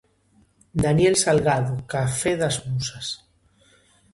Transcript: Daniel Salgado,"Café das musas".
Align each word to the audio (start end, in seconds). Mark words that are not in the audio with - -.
Daniel 0.83 1.15
Salgado,"Café 1.23 2.31
das 2.41 2.55
musas". 2.69 3.07